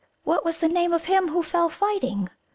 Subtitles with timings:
[0.23, 2.31] "What was the name of him who fell fighting?"